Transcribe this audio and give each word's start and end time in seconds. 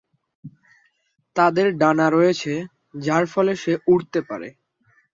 তাদের 1.35 1.67
ডানা 1.77 2.07
রয়েছে 2.09 2.53
যার 2.99 3.23
ফলে 3.33 3.53
সে 3.55 3.73
উড়তে 3.87 4.19
পারে। 4.29 4.49